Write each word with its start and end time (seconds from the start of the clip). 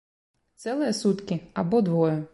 Цэлыя 0.63 0.95
суткі 1.01 1.39
або 1.63 1.87
двое. 1.91 2.15